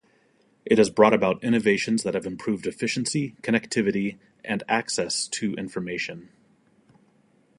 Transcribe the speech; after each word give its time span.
It 0.65 0.79
has 0.79 0.89
brought 0.89 1.13
about 1.13 1.43
innovations 1.43 2.01
that 2.01 2.15
have 2.15 2.25
improved 2.25 2.65
efficiency, 2.65 3.35
connectivity, 3.43 4.17
and 4.43 4.63
access 4.67 5.27
to 5.27 5.53
information. 5.53 6.29